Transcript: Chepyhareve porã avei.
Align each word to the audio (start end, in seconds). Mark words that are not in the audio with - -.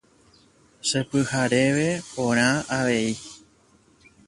Chepyhareve 0.87 1.85
porã 2.15 2.51
avei. 2.79 3.13